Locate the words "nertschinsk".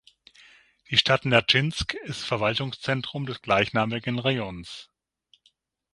1.25-1.93